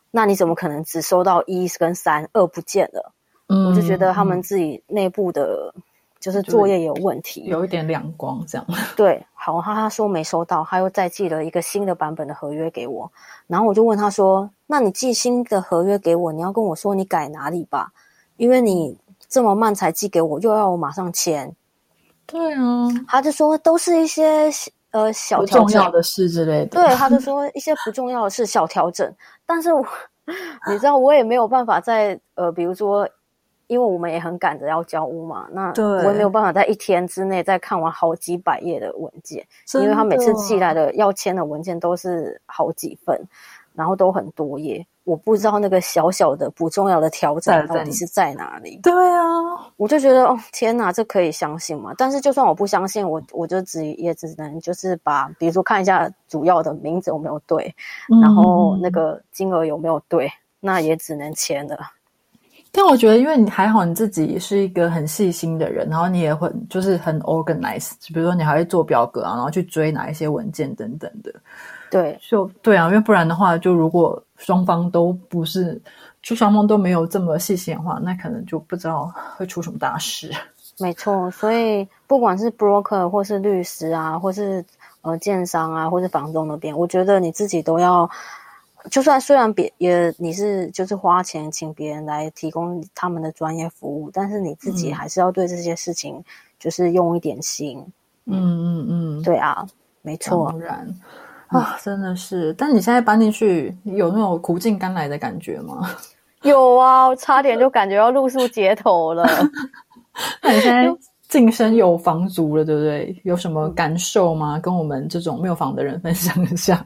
[0.10, 3.14] 那你怎么可能只收到一跟三，二不见了？
[3.50, 5.74] 嗯我就觉得他们自己内部的，
[6.20, 7.44] 就是作业也有问题。
[7.46, 8.68] 有一点亮光这样。
[8.98, 13.10] 对，好，他他说没收到，他又再寄了一个新的版本的合约给我，
[13.48, 17.94] 然后我就问他说：“那你寄新的合约给我，你要跟我说你改哪里吧？
[18.38, 18.98] 因为你
[19.30, 21.56] 这么慢才寄给我，又要我马上签。
[22.26, 24.50] 对啊，”他就说都是一些
[24.98, 26.82] 呃小调整重要，的事之类的。
[26.82, 29.14] 对，他就 说一些不重要的事小调整，
[29.46, 29.86] 但是我
[30.70, 33.08] 你知道我也没有办法在呃，比如说。
[33.70, 39.46] 因为我们也很赶着要交屋嘛，那我也没有办法在一天之内再看完好几百页的文件。
[39.74, 43.22] 因为他每次寄来的要签的文件都是好几份，
[43.76, 48.78] 然后都很多页，我不知道那个小小的不重要的调在在整到底是在哪里。
[48.84, 49.24] 对啊，
[49.78, 51.94] 我就觉得哦，天哪，这可以相信吗？
[51.98, 57.74] 但是就算我不相信，我我就只也只能就是把，比如说看一下主要的名字有没有对，
[58.22, 61.78] 然后那嗯个金额有没有对，那也只能签了。
[62.70, 71.34] 但我觉得，因为你还好，你自己是一个很细心的人，然后你也会就是很 organized，比如说你还会做表格啊，然后去追哪一些文件等等的。
[71.90, 75.80] 对，就对啊，因为不然的话，就如果双方都不是，
[76.22, 80.32] 就双方都没有这么细心的话，那可能就不知道会出什么大事。
[80.80, 84.64] 没错，所以不管是 broker 或是律师啊，或是
[85.02, 88.08] 呃建商啊，或是房东那边，我觉得你自己都要，
[88.92, 96.24] 就算虽然别也你是就是花钱请别人来提供他们的专业服务，但是你自己嗯还是要对这些事情
[96.60, 97.84] 就是用一点心。
[98.26, 99.66] 嗯嗯嗯，对啊，
[100.04, 100.88] 没错当，然
[101.48, 102.54] 啊，真的是。
[102.54, 105.90] 但你现在搬进去，有那种苦尽甘来的感觉吗？
[106.44, 109.28] 有啊，我差点就感觉要露宿街头了。
[110.42, 110.88] 那你现在
[111.28, 113.22] 晋升有房族了，对不对？
[113.24, 114.60] 有什么感受吗？
[114.60, 116.86] 跟我们这种没有房的人分享一下。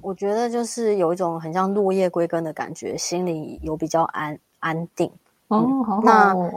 [0.00, 5.10] 我觉得就是有一种很像落叶归根的感觉，心里有比较安安定。
[5.48, 6.50] 哦，好好那哦。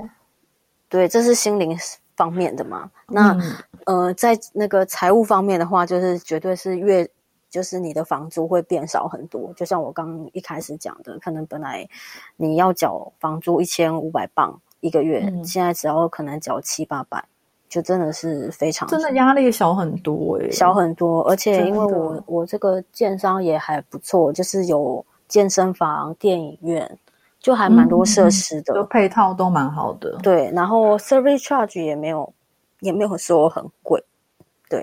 [0.90, 1.78] 对，这是心灵
[2.16, 2.90] 方面的嘛。
[3.08, 3.54] 那、嗯
[3.86, 7.08] 呃，在那个财务方面的话，就是绝对是越
[7.54, 9.54] 就是你的房租会变少很多。
[9.56, 11.88] 就像我刚一开始讲的，可能本来
[12.36, 17.24] 你要缴房租一千五百磅一个月，嗯现在只要可能缴七八百，
[17.70, 21.22] 就真的是非常真的压力小很多诶、小很多。
[21.30, 26.98] 而且因为我我这个建商也还不错，就是有健身房、电影院，
[27.40, 28.74] 就还蛮多设施的。
[28.74, 30.18] 就配套都蛮好的。
[30.24, 32.34] 对，然后 service charge 也没有
[32.80, 34.04] 也没有说很贵。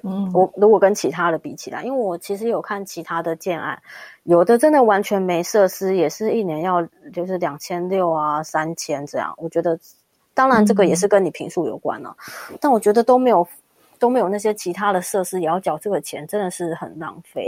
[0.04, 3.80] 嗯，我如果跟其他的比起来，因为我其实有看其他的建案，
[4.24, 9.34] 有的真的完全没设施，也是一年要就是两千六啊、三千这样。
[9.38, 9.78] 我觉得，
[10.34, 12.14] 当然这个也是跟你平数有关了、
[12.60, 13.46] 但我觉得都没有
[13.98, 17.46] 都没有那些其他的设施，也要缴这个钱，真的是很浪费。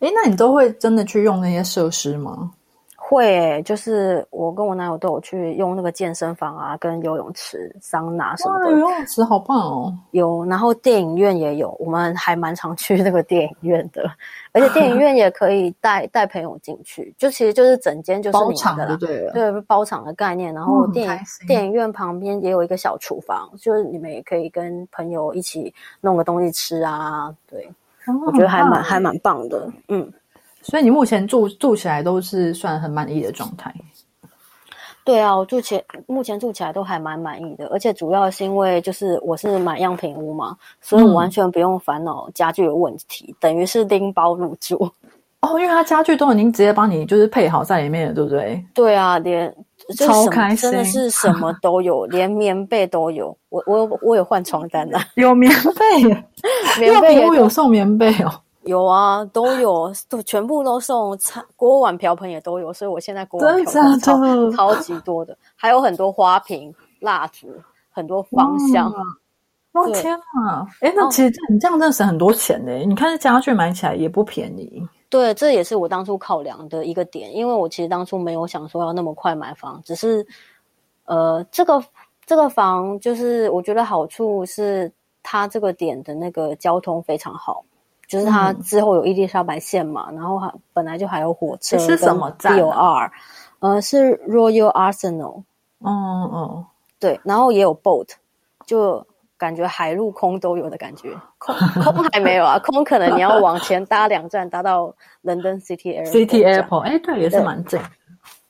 [0.00, 2.52] 诶，那你都会真的去用那些设施吗？
[3.08, 8.78] 会、欸，就是我跟我男友都有去用那个健身房啊，跟游泳池、桑拿什么，的游。
[8.78, 9.94] 泳池好棒哦！
[10.10, 14.10] 有，然后电影院也有，我们还蛮常去那个电影院的，
[14.50, 19.32] 而且电影院也可以带带朋友进去，就其实就是整间就是包场你的啦，就对了。
[19.32, 20.52] 对，包场的概念。
[20.52, 27.32] 然后很电影、电影院旁边也有一个小厨房，就是你们也可以跟朋友一起弄个东西吃啊。
[27.48, 27.64] 对，
[28.08, 30.12] 哦我觉得还蛮还蛮棒的，嗯。
[30.66, 33.72] 所以你目前住住起来都是算很满意的状态。
[35.04, 44.90] 对啊，我住起目前住起来都还蛮满意的，而且主要是因为就是我是买样品屋嘛，所以我嗯完全不用烦恼家具的问题，等于是拎包入住。
[45.42, 48.64] 哦，因为它家具都已经直接帮你就是配好在里面了，对不对？
[48.74, 49.54] 对啊，连
[49.96, 53.36] 超开真的是什么都有，连棉被都有。
[53.50, 56.24] 我我有我有换床单的、有棉被耶，
[56.80, 58.32] 棉被有送棉被哦，
[58.66, 61.16] 有啊，都有，都全部都送。
[61.18, 67.48] 餐锅碗瓢盆也都有，所以我现在锅碗瓢盆超超级多的，还有很多花瓶、蜡烛，
[67.90, 68.92] 很多芳香。
[69.72, 70.66] 哇对天啊！
[70.80, 72.72] 哎，那哦其实你这样真的省很多钱呢。
[72.86, 74.82] 你看这家具买起来也不便宜。
[75.10, 80.26] 对，这也是我当初考量的一个点，因为我其实当初没有想说要那么快买房，只是
[81.04, 81.84] 呃，这个
[82.24, 84.90] 这个房就是我觉得好处是
[85.22, 87.62] 它这个点的那个交通非常好，
[88.08, 93.12] 就是它嗯之后有伊丽莎白线嘛，然后还本来就还有火车是什么站 O R，
[93.60, 95.42] 呃，是 Royal Arsenal，
[95.78, 96.66] 哦哦，
[96.98, 98.08] 对，然后也有 boat，
[98.64, 99.06] 就
[99.36, 101.14] 感觉海陆空都有的感觉。
[101.38, 106.10] 空空还没有啊，空可能你要往前搭两站，搭到 London City Airport。
[106.10, 107.78] City Airport，哎，对，也是蛮近。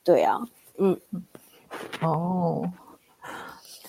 [0.04, 0.38] 对啊，
[0.78, 0.98] 嗯
[2.00, 2.62] 哦，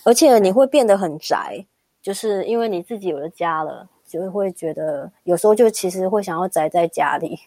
[0.04, 1.64] 而且你会变得很宅，
[2.02, 7.38] 就是因为你自己有了家了，就会觉得有时候就其实会想要宅在家里。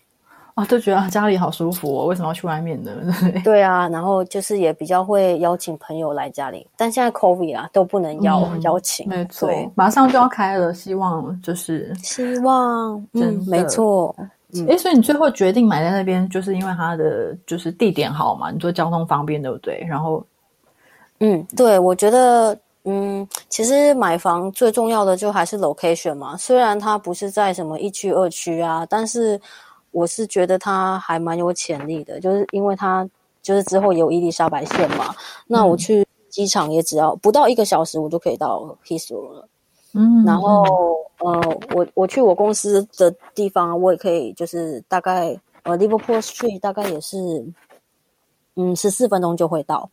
[0.53, 2.91] 啊， 就觉得家里好舒服哦，为什么要去外面呢？
[3.21, 14.13] 对对啊，然后就是也比较会邀请朋友来家里，但现在 COVID 啊都不能邀、嗯 邀请，没错，马上就要开了，希望就是希望，嗯没错，
[14.53, 18.51] 嗯，所以你最后决定买在那边，就是因为它的就是地点好嘛？
[18.51, 19.81] 你说交通方便，对不对？
[19.87, 20.21] 然后
[21.21, 26.35] 嗯，对，我觉得，嗯，其实买房最重要的就还是 location 嘛。
[26.35, 29.39] 虽然它不是在什么一区、二区啊，但是
[29.91, 33.07] 我是觉得它还蛮有潜力的，就是因为它
[33.43, 35.13] 就是之后有伊丽莎白线嘛。
[35.45, 39.47] 那我去机场也只要不到一个小时，我就可以到 Heathrow 了。
[39.93, 40.63] 嗯，然后，
[41.19, 47.45] 呃，我我去我公司的地方，我也可以就是大概呃 Liverpool Street 大概也是
[48.55, 49.89] 嗯十四分钟就会到。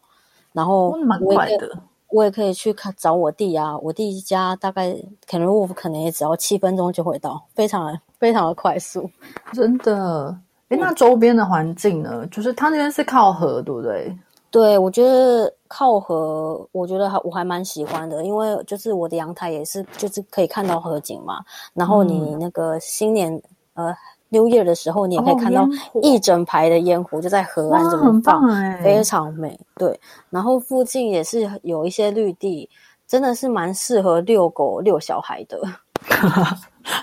[0.53, 1.78] 然后嗯蛮快的，
[2.11, 4.96] 我也可以去看找我弟啊，我弟家大概
[5.28, 9.09] 可能我可能也只要七分钟就会到，非常的非常的快速。
[9.52, 10.36] 真的。
[10.68, 12.26] 诶，那周边的环境呢？
[12.26, 14.14] 就是他那边是靠河，对不对？
[14.50, 21.42] 对，我觉得靠河，我觉得还我还蛮喜欢的，因为就是我的阳台也是就是可以看到河景嘛。
[21.74, 23.40] 然后你那个新年、
[23.74, 23.94] 呃
[24.31, 25.68] New Year 的时候，你也可以哦看到
[26.03, 29.59] 一整排的烟火就在河岸哇，这边很棒放，哎，非常美。
[29.76, 29.99] 对，
[30.31, 32.68] 然后附近也是有一些绿地，
[33.07, 35.61] 真的是蛮适合遛狗、遛小孩的。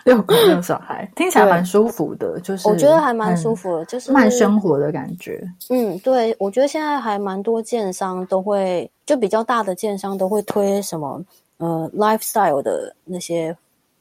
[0.03, 5.47] 遛狗遛小孩，听起来对蛮舒服的，就是我觉得还蛮舒服的，就是慢生活的感觉。
[5.69, 11.21] 嗯，对，我觉得现在还蛮多建商都会，就比较大的建商都会推什么
[11.57, 13.55] 呃 lifestyle 的那些，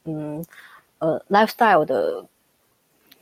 [0.05, 0.43] 嗯
[0.99, 2.23] 呃 lifestyle 的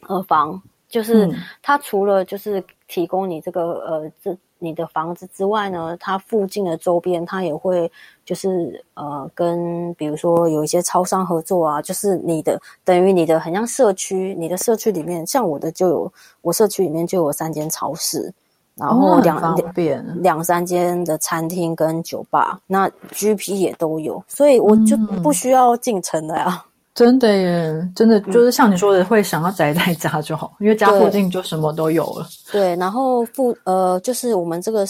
[0.08, 1.36] 呃房，就是嗯。
[1.62, 7.92] 它除了就是提供你这个呃这你的房子之外呢，它附近的周边它也会
[8.24, 18.34] 就是呃跟比如说有一些超商合作啊，就是你的等于你的很像社区，你的社区里面，像我的就有我社区里面就有三间超市，
[18.76, 25.22] 然哦后两、很方便，两三间的餐厅跟酒吧，那 GP 也都有，所以我就嗯。
[25.22, 26.64] 不需要进城了呀。
[26.96, 32.28] 真的耶，真的就是像你说的，会想要宅在家就好，因为家附近就什么都有了。
[32.52, 34.86] 对，然后附呃，就是我们这个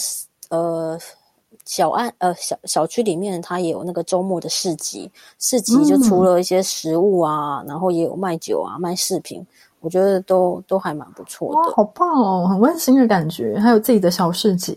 [0.50, 0.98] 呃
[1.64, 9.42] 小案呃小小区里面，它也有那个周末的市集，市集就除了一些食物啊，然后也有卖酒啊、卖饰品，
[9.80, 11.72] 我觉得都都还蛮不错哇，的。
[11.74, 14.76] 好棒哦，很温馨的感觉，还有自己的小市集，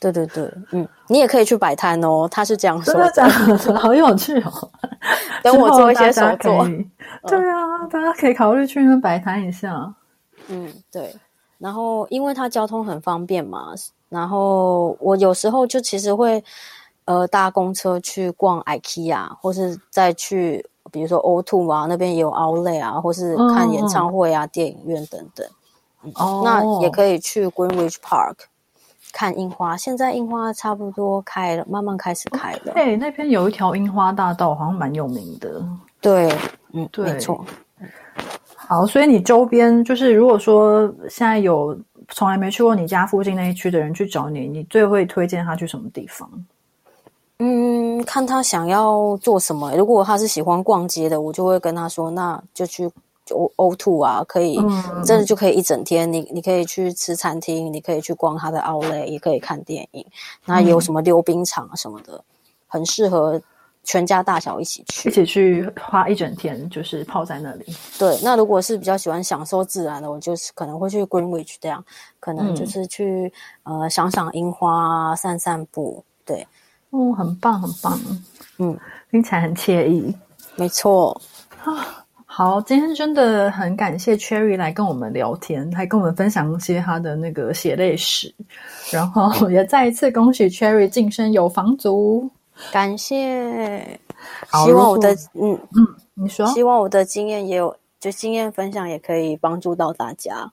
[0.00, 3.72] 对对对，嗯，你也可以去摆摊哦，他是这样说真的假的？
[3.80, 4.70] 好有趣哦！
[5.42, 6.68] 等我做一些手作。
[6.68, 6.86] 以。
[7.26, 9.94] 对啊，大家可以考虑去那边摆摊一下。
[10.48, 11.14] 嗯，对。
[11.58, 13.72] 然后因为它交通很方便嘛，
[14.08, 16.42] 然后我有时候就其实会
[17.04, 25.46] 呃搭公车去逛 IKEA，或是再去比如说 O2 啊那边也有 Outlet 啊，或是看演唱会啊、电影院等等。
[26.14, 28.36] 哦，那也可以去 Greenwich Park
[29.12, 32.72] 看樱花，现在樱花差不多开了，慢慢开始开了。
[32.74, 35.64] 对，那边有一条樱花大道，好像蛮有名的。
[36.00, 36.32] 对，
[36.72, 37.44] 嗯，对没错。
[38.54, 41.76] 好，所以你周边就是，如果说现在有
[42.08, 46.28] 从来没去过你家附近那一区的人去找你，你最会推荐他去什么地方？
[47.38, 49.72] 嗯，看他想要做什么。
[49.76, 52.90] 如果他是喜欢逛街的，我就会跟他说，那就去
[53.34, 56.10] O Two 啊，可以，嗯真的就可以一整天。
[56.12, 60.04] 你你可以去吃餐厅，你可以去逛他的 Outlet，也可以看电影。
[60.44, 62.22] 那有什么溜冰场什么的，
[62.66, 63.40] 很适合
[63.84, 65.12] 全家大小一起去一。
[65.12, 67.64] 起去花一整天，就是泡在那里。
[67.98, 71.82] 对，那如果是比较喜欢享受自然的，我就是可能会去 Greenwich 这样，
[72.20, 76.04] 可能就是去、呃赏赏樱花啊，散散步。
[76.24, 76.46] 对，
[76.90, 77.98] 哦，很棒，很棒，
[78.58, 78.78] 嗯，
[79.10, 80.14] 听起来很惬意。
[80.56, 81.18] 没错。
[82.38, 88.32] 好，今天真的很感谢 Cherry 来跟我们聊天，还跟我们分享一些他的那个血泪史，
[88.92, 92.30] 然后 也再一次恭喜 Cherry 晋升有房族。
[92.70, 93.82] 感谢，
[94.64, 95.58] 希望我的嗯。
[95.74, 95.84] 嗯，
[96.14, 100.48] 你说，希望我的经验也有，就经验分享也可以帮助到大家。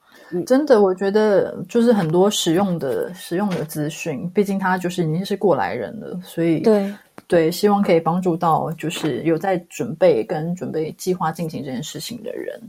[0.48, 6.92] 真的，我觉得就是很多实用的实用的资讯，毕竟他就是已经是过来人了，所以对，
[7.28, 12.62] 对，希望可以帮助到就是有在准备跟准备计划进行这件事情的人。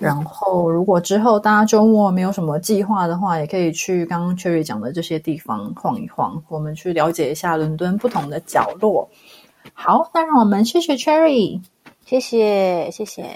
[0.00, 9.08] 然后，如果之后大家周末没有什么计划的话，也可以去刚刚 Cherry 讲的这些地方晃一晃，我们去了解一下伦敦不同的角落。
[9.74, 11.60] 好，那让我们谢谢 Cherry。
[12.06, 13.26] 谢谢谢谢，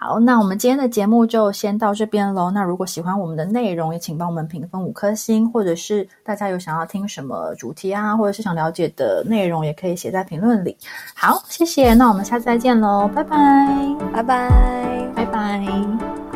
[0.00, 2.52] 好，那我们今天的节目就先到这边喽。
[2.52, 10.76] 那如果喜欢我们的内容，也请帮我们评分五颗星，或者是大家有想要听什么主题啊，或者是想了解的内容，也可以写在评论里。
[11.16, 13.36] 好，谢谢，那我们下次再见喽，拜拜，
[14.12, 14.48] 拜拜。
[15.16, 16.27] 拜拜。